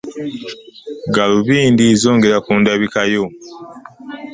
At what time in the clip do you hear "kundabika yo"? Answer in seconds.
2.45-3.23